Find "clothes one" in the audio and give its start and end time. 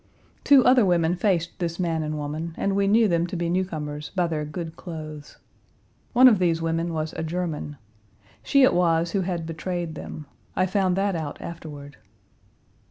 4.75-6.27